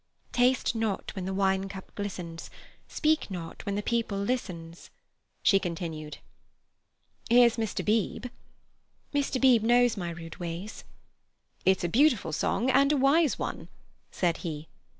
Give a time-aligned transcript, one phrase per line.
[0.31, 2.49] "Taste not when the wine cup glistens,
[2.87, 4.89] Speak not when the people listens,"
[5.43, 6.17] she continued.
[7.29, 7.85] "Here's Mr.
[7.85, 8.29] Beebe."
[9.13, 9.39] "Mr.
[9.39, 10.85] Beebe knows my rude ways."
[11.65, 13.67] "It's a beautiful song and a wise one,"
[14.09, 14.67] said he.